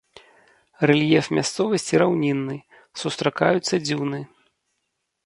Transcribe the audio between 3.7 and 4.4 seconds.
дзюны.